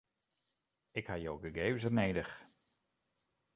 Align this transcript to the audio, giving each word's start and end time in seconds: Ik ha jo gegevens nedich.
Ik 0.99 1.07
ha 1.07 1.15
jo 1.23 1.33
gegevens 1.41 1.85
nedich. 1.95 2.33